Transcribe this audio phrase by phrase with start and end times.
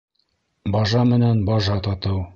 [0.75, 2.23] Бажа менән бажа татыу